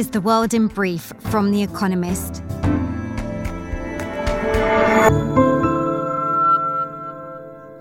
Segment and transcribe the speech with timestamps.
[0.00, 2.42] is the world in brief from The Economist.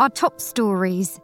[0.02, 1.22] Our top stories.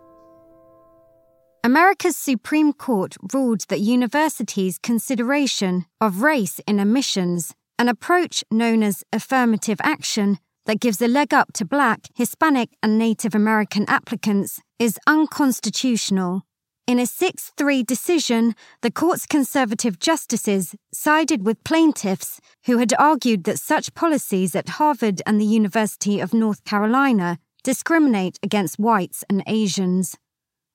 [1.66, 9.04] America's Supreme Court ruled that universities' consideration of race in admissions, an approach known as
[9.12, 14.98] affirmative action that gives a leg up to black, Hispanic, and Native American applicants, is
[15.08, 16.45] unconstitutional.
[16.88, 23.46] In a 6 3 decision, the court's conservative justices sided with plaintiffs who had argued
[23.46, 29.42] that such policies at Harvard and the University of North Carolina discriminate against whites and
[29.48, 30.16] Asians.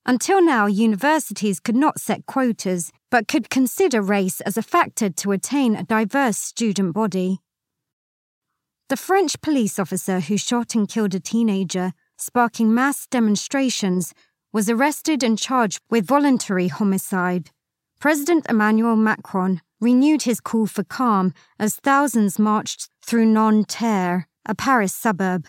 [0.04, 5.30] Until now, universities could not set quotas, but could consider race as a factor to
[5.30, 7.38] attain a diverse student body.
[8.88, 14.12] The French police officer who shot and killed a teenager, sparking mass demonstrations,
[14.52, 17.50] was arrested and charged with voluntary homicide.
[18.00, 24.92] President Emmanuel Macron renewed his call for calm as thousands marched through Nanterre, a Paris
[24.92, 25.46] suburb.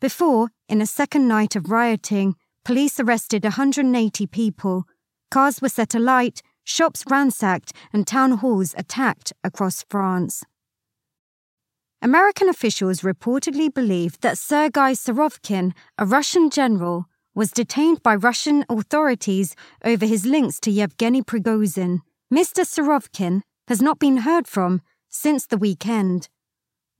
[0.00, 4.84] Before, in a second night of rioting, police arrested 180 people.
[5.30, 10.44] Cars were set alight, shops ransacked, and town halls attacked across France.
[12.02, 19.54] American officials reportedly believe that Sergei Surovikin, a Russian general, was detained by Russian authorities
[19.84, 22.00] over his links to Yevgeny Prigozhin.
[22.32, 22.64] Mr.
[22.64, 26.28] Surovikin has not been heard from since the weekend.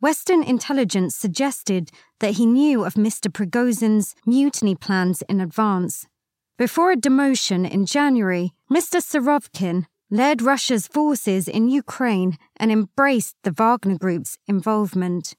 [0.00, 3.32] Western intelligence suggested that he knew of Mr.
[3.32, 6.06] Prigozhin's mutiny plans in advance.
[6.58, 9.00] Before a demotion in January, Mr.
[9.00, 15.34] Surovikin led Russia's forces in Ukraine and embraced the Wagner Group's involvement.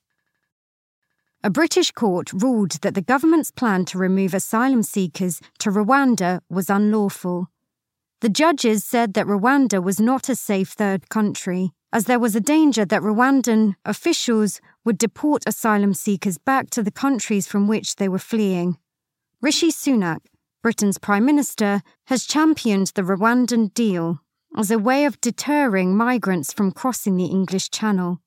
[1.44, 6.70] A British court ruled that the government's plan to remove asylum seekers to Rwanda was
[6.70, 7.48] unlawful.
[8.22, 12.42] The judges said that Rwanda was not a safe third country, as there was a
[12.42, 18.10] danger that Rwandan officials would deport asylum seekers back to the countries from which they
[18.10, 18.78] were fleeing.
[19.40, 20.22] Rishi Sunak,
[20.64, 24.22] Britain's Prime Minister, has championed the Rwandan deal
[24.58, 28.20] as a way of deterring migrants from crossing the English Channel.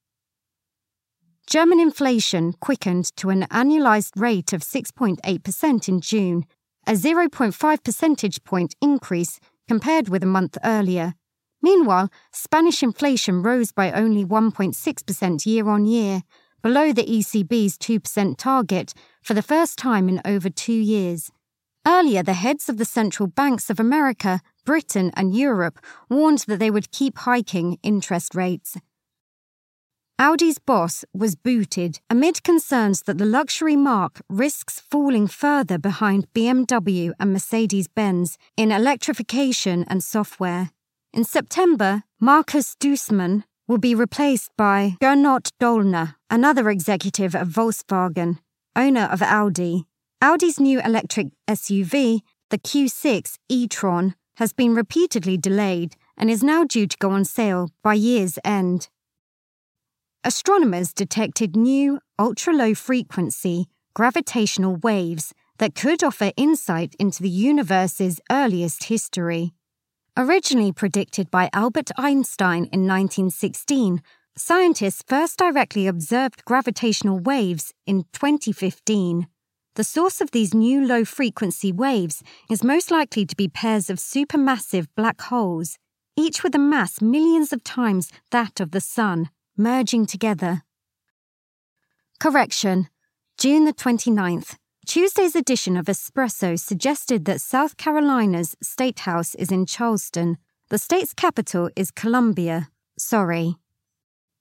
[1.51, 6.45] German inflation quickened to an annualized rate of 6.8% in June,
[6.87, 11.15] a 0.5 percentage point increase compared with a month earlier.
[11.61, 16.23] Meanwhile, Spanish inflation rose by only 1.6% year on year,
[16.63, 21.33] below the ECB's 2% target for the first time in over two years.
[21.85, 26.71] Earlier, the heads of the central banks of America, Britain, and Europe warned that they
[26.71, 28.77] would keep hiking interest rates.
[30.21, 37.13] Audi's boss was booted amid concerns that the luxury marque risks falling further behind BMW
[37.19, 40.73] and Mercedes Benz in electrification and software.
[41.15, 48.41] In September, Markus Duesmann will be replaced by Gernot Dollner, another executive of Volkswagen,
[48.77, 49.87] owner of Audi.
[50.21, 52.21] Audi's new electric SUV,
[52.51, 57.71] the Q6 e-tron, has been repeatedly delayed and is now due to go on sale
[57.83, 58.91] by year's end
[60.23, 68.21] astronomers detected new ultra low frequency gravitational waves that could offer insight into the universe's
[68.31, 69.53] earliest history.
[70.17, 74.03] Originally predicted by Albert Einstein in 1916,
[74.37, 79.27] scientists first directly observed gravitational waves in 2015.
[79.75, 83.99] The source of these new low frequency waves is most likely to be pairs of
[83.99, 85.79] supermassive black holes,
[86.17, 89.31] each with a mass millions of times that of the Sun
[89.61, 90.63] merging together.
[92.19, 92.89] Correction.
[93.39, 94.57] June the 29th.
[94.87, 100.39] Tuesday's edition of Espresso suggested that South Carolina's State House is in Charleston.
[100.71, 102.69] The state's capital is Columbia.
[102.99, 103.57] Sorry.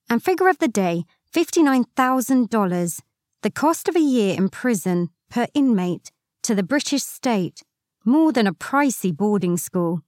[0.09, 1.03] And figure of the day
[1.35, 3.01] $59,000,
[3.43, 6.11] the cost of a year in prison per inmate
[6.43, 7.61] to the British state,
[8.05, 10.01] more than a pricey boarding school.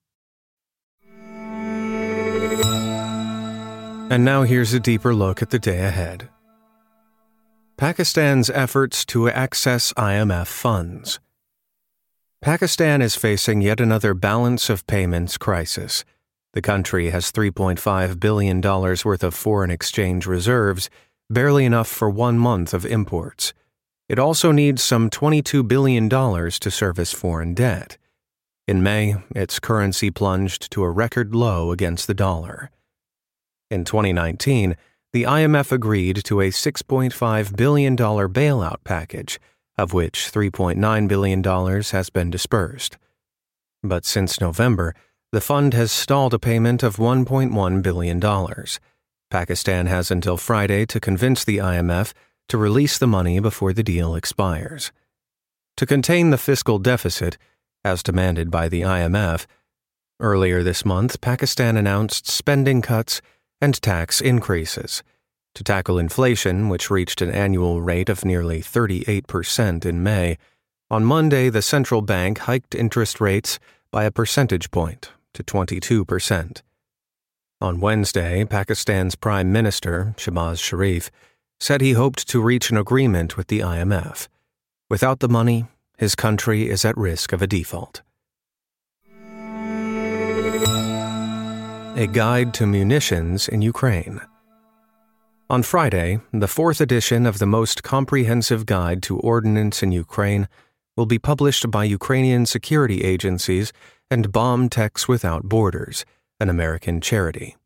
[4.11, 6.27] And now here's a deeper look at the day ahead.
[7.77, 11.21] Pakistan's efforts to access IMF funds.
[12.41, 16.03] Pakistan is facing yet another balance of payments crisis.
[16.51, 20.89] The country has $3.5 billion worth of foreign exchange reserves,
[21.29, 23.53] barely enough for one month of imports.
[24.09, 27.97] It also needs some $22 billion to service foreign debt.
[28.67, 32.71] In May, its currency plunged to a record low against the dollar.
[33.71, 34.75] In 2019,
[35.13, 39.39] the IMF agreed to a $6.5 billion bailout package,
[39.77, 41.41] of which $3.9 billion
[41.81, 42.97] has been dispersed.
[43.81, 44.93] But since November,
[45.31, 48.19] the fund has stalled a payment of $1.1 billion.
[49.29, 52.11] Pakistan has until Friday to convince the IMF
[52.49, 54.91] to release the money before the deal expires.
[55.77, 57.37] To contain the fiscal deficit,
[57.85, 59.45] as demanded by the IMF,
[60.19, 63.21] earlier this month Pakistan announced spending cuts
[63.61, 65.03] and tax increases.
[65.55, 70.37] To tackle inflation, which reached an annual rate of nearly 38% in May,
[70.89, 73.59] on Monday the central bank hiked interest rates
[73.91, 76.61] by a percentage point to 22%.
[77.61, 81.11] On Wednesday, Pakistan's Prime Minister, Shehbaz Sharif,
[81.59, 84.27] said he hoped to reach an agreement with the IMF.
[84.89, 85.65] Without the money,
[85.97, 88.01] his country is at risk of a default.
[91.97, 94.21] A Guide to Munitions in Ukraine.
[95.49, 100.47] On Friday, the fourth edition of the most comprehensive guide to ordnance in Ukraine
[100.95, 103.73] will be published by Ukrainian security agencies
[104.09, 106.05] and Bomb Techs Without Borders
[106.39, 107.57] an American charity.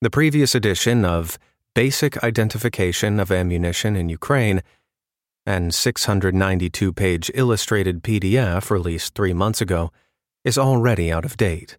[0.00, 1.38] The previous edition of
[1.72, 4.60] Basic Identification of Ammunition in Ukraine
[5.46, 9.92] and 692 page illustrated PDF released three months ago
[10.44, 11.78] is already out of date.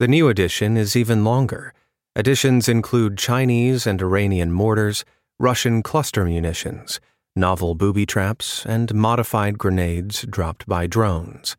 [0.00, 1.74] The new edition is even longer.
[2.16, 5.04] Additions include Chinese and Iranian mortars,
[5.38, 7.00] Russian cluster munitions,
[7.36, 11.54] novel booby traps, and modified grenades dropped by drones.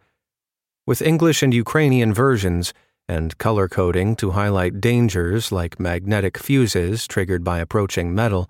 [0.88, 2.74] With English and Ukrainian versions,
[3.08, 8.50] and color coding to highlight dangers like magnetic fuses triggered by approaching metal.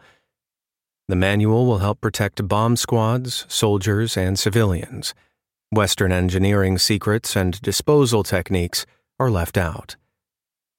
[1.09, 5.13] The manual will help protect bomb squads, soldiers, and civilians.
[5.69, 8.85] Western engineering secrets and disposal techniques
[9.21, 9.95] are left out.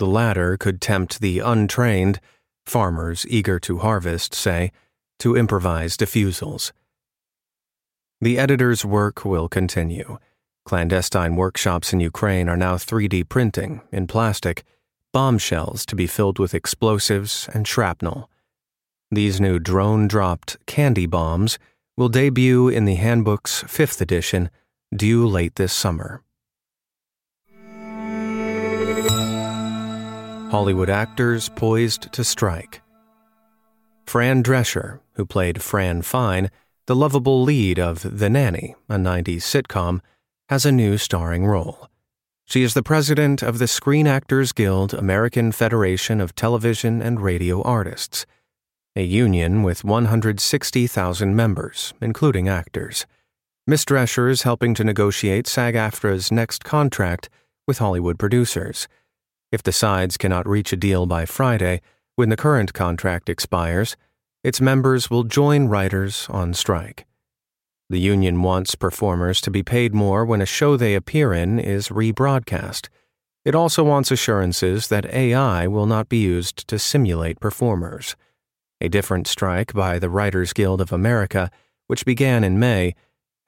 [0.01, 2.19] The latter could tempt the untrained,
[2.67, 4.73] farmers eager to harvest, say,
[5.21, 6.73] to improvise defusals.
[8.21, 10.19] The editor's work will continue.
[10.65, 14.65] Clandestine workshops in Ukraine are now 3D printing, in plastic,
[15.13, 18.29] bombshells to be filled with explosives and shrapnel.
[19.13, 21.61] These new drone dropped candy bombs
[21.97, 24.51] will debut in the handbook's fifth edition,
[24.93, 26.25] due late this summer.
[30.53, 32.83] Hollywood actors poised to strike.
[34.05, 36.51] Fran Drescher, who played Fran Fine,
[36.85, 40.01] the lovable lead of The Nanny, a 90s sitcom,
[40.51, 41.89] has a new starring role.
[42.45, 47.63] She is the president of the Screen Actors Guild American Federation of Television and Radio
[47.63, 48.27] Artists,
[48.95, 53.07] a union with 160,000 members, including actors.
[53.67, 57.31] Miss Drescher is helping to negotiate SAG AFTRA's next contract
[57.67, 58.87] with Hollywood producers.
[59.53, 61.83] If the sides cannot reach a deal by Friday,
[62.17, 63.97] when the current contract expires,
[64.43, 67.05] its members will join writers on strike.
[67.91, 71.89] The union wants performers to be paid more when a show they appear in is
[71.89, 72.89] rebroadcast.
[73.45, 78.17] It also wants assurances that AI will not be used to simulate performers.
[78.81, 81.51] A different strike by the Writers Guild of America,
[81.89, 82.95] which began in May,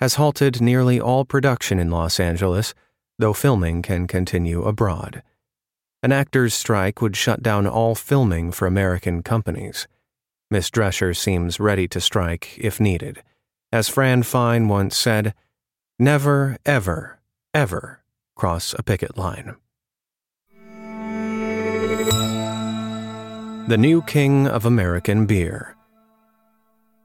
[0.01, 2.75] has halted nearly all production in Los Angeles,
[3.19, 5.23] though filming can continue abroad.
[6.05, 9.89] An actors' strike would shut down all filming for American companies.
[10.51, 13.23] Miss Drescher seems ready to strike if needed.
[13.73, 15.33] As Fran Fine once said,
[15.99, 17.21] never, ever,
[17.55, 18.03] ever
[18.37, 19.57] cross a picket line.
[23.67, 25.75] The new king of American beer.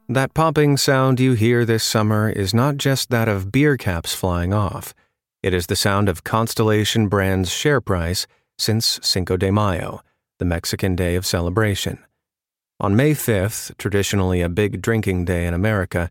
[0.09, 4.51] That popping sound you hear this summer is not just that of beer caps flying
[4.51, 4.93] off.
[5.41, 8.27] It is the sound of Constellation Brand's share price
[8.59, 10.01] since Cinco de Mayo,
[10.37, 11.99] the Mexican day of celebration.
[12.79, 16.09] On May 5th, traditionally a big drinking day in America,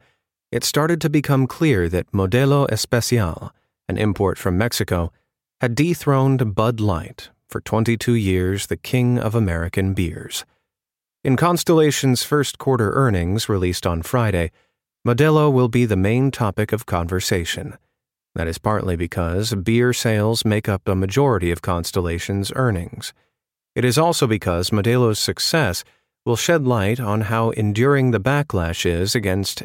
[0.51, 3.53] it started to become clear that Modelo Especial,
[3.89, 5.13] an import from Mexico,
[5.61, 10.45] had dethroned Bud Light, for 22 years the king of American beers.
[11.25, 14.51] In Constellation's first quarter earnings released on Friday,
[15.07, 17.77] Modelo will be the main topic of conversation.
[18.39, 23.13] That is partly because beer sales make up a majority of Constellation's earnings.
[23.75, 25.83] It is also because Modelo's success
[26.25, 29.65] will shed light on how enduring the backlash is against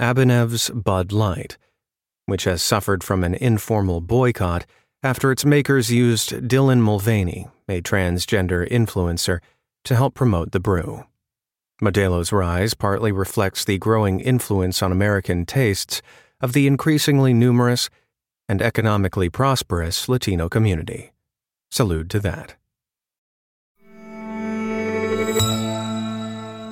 [0.00, 1.58] AB InBev's Bud Light,
[2.26, 4.66] which has suffered from an informal boycott
[5.00, 9.38] after its makers used Dylan Mulvaney, a transgender influencer,
[9.84, 11.04] to help promote the brew.
[11.80, 16.02] Modelo's rise partly reflects the growing influence on American tastes
[16.40, 17.88] of the increasingly numerous
[18.48, 21.12] and economically prosperous Latino community.
[21.70, 22.54] Salute to that.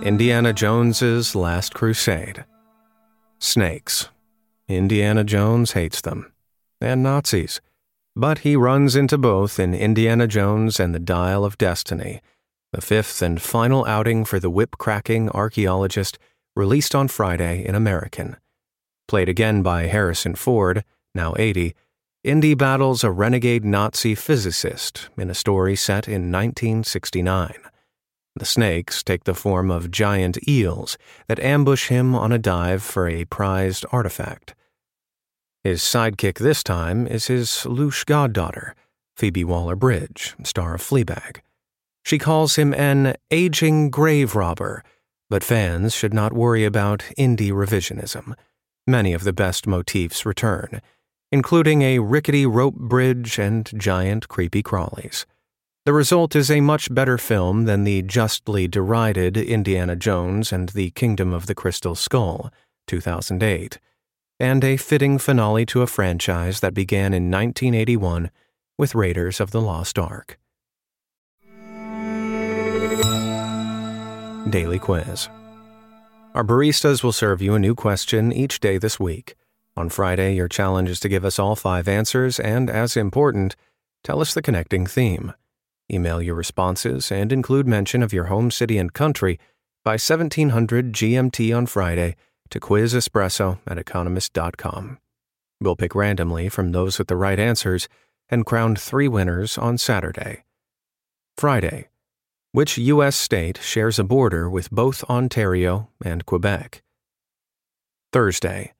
[0.03, 2.45] Indiana Jones's Last Crusade.
[3.39, 4.09] Snakes.
[4.69, 6.33] Indiana Jones hates them.
[6.81, 7.61] And Nazis.
[8.15, 12.23] But he runs into both in Indiana Jones and the Dial of Destiny,
[12.73, 16.19] the fifth and final outing for the whip cracking archaeologist,
[16.55, 18.37] released on Friday in American.
[19.09, 20.85] Played again by Harrison Ford,
[21.17, 21.75] now 80,
[22.23, 27.55] Indy battles a renegade Nazi physicist in a story set in 1969.
[28.35, 33.09] The snakes take the form of giant eels that ambush him on a dive for
[33.09, 34.55] a prized artifact.
[35.65, 38.75] His sidekick this time is his louche goddaughter,
[39.17, 41.41] Phoebe Waller Bridge, star of Fleabag.
[42.05, 44.85] She calls him an aging grave robber,
[45.31, 48.35] but fans should not worry about Indy revisionism.
[48.87, 50.81] Many of the best motifs return,
[51.37, 55.27] including a rickety rope bridge and giant creepy crawlies.
[55.85, 60.93] The result is a much better film than the justly derided Indiana Jones and the
[60.93, 62.51] Kingdom of the Crystal Skull,
[62.87, 63.79] 2008,
[64.41, 68.31] and a fitting finale to a franchise that began in 1981
[68.79, 70.39] with Raiders of the Lost Ark.
[74.49, 75.29] Daily Quiz
[76.35, 79.37] Our baristas will serve you a new question each day this week.
[79.77, 83.57] On Friday, your challenge is to give us all five answers and, as important,
[84.03, 85.35] tell us the connecting theme.
[85.93, 89.39] Email your responses and include mention of your home city and country
[89.85, 92.17] by 1700 GMT on Friday
[92.51, 94.99] to quizespresso at economist.com.
[95.61, 97.89] We'll pick randomly from those with the right answers
[98.29, 100.45] and crown three winners on Saturday.
[101.37, 101.89] Friday.
[102.53, 103.17] Which U.S.
[103.17, 106.83] state shares a border with both Ontario and Quebec?
[108.13, 108.73] Thursday.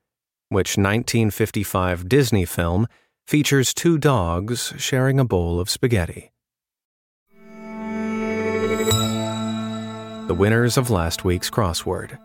[0.49, 2.87] Which 1955 Disney film
[3.27, 6.31] features two dogs sharing a bowl of spaghetti?
[10.27, 12.19] the winners of last week's crossword.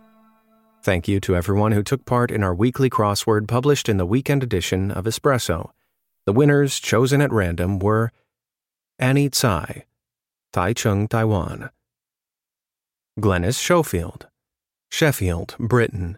[0.81, 4.41] Thank you to everyone who took part in our weekly crossword published in the weekend
[4.41, 5.69] edition of Espresso.
[6.25, 8.11] The winners chosen at random were
[8.97, 9.85] Annie Tsai,
[10.51, 11.69] Taichung, Taiwan,
[13.19, 14.27] Glennis Schofield,
[14.89, 16.17] Sheffield, Britain,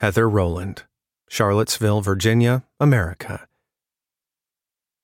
[0.00, 0.84] Heather Rowland,
[1.28, 3.46] Charlottesville, Virginia, America.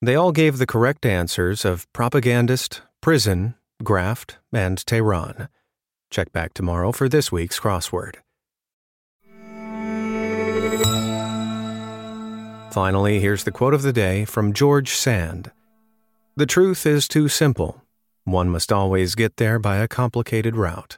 [0.01, 5.47] They all gave the correct answers of propagandist, prison, graft, and Tehran.
[6.09, 8.15] Check back tomorrow for this week's crossword.
[12.73, 15.51] Finally, here's the quote of the day from George Sand
[16.35, 17.83] The truth is too simple.
[18.23, 20.97] One must always get there by a complicated route.